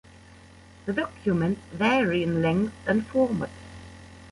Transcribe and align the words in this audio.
The 0.87 0.93
documents 0.93 1.61
vary 1.71 2.23
in 2.23 2.41
length 2.41 2.73
and 2.87 3.05
format. 3.05 3.51